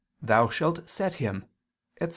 thou 0.29 0.47
shalt 0.49 0.89
set 0.89 1.13
him," 1.21 1.45
etc. 1.97 2.09